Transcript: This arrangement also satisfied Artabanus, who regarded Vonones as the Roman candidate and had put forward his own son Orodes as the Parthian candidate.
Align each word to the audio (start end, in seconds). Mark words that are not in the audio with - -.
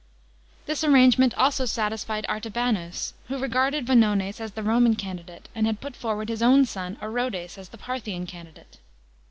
This 0.65 0.83
arrangement 0.83 1.35
also 1.35 1.65
satisfied 1.65 2.25
Artabanus, 2.27 3.13
who 3.27 3.37
regarded 3.37 3.85
Vonones 3.85 4.41
as 4.41 4.53
the 4.53 4.63
Roman 4.63 4.95
candidate 4.95 5.47
and 5.53 5.67
had 5.67 5.79
put 5.79 5.95
forward 5.95 6.27
his 6.27 6.41
own 6.41 6.65
son 6.65 6.97
Orodes 7.03 7.55
as 7.55 7.69
the 7.69 7.77
Parthian 7.77 8.25
candidate. 8.25 8.79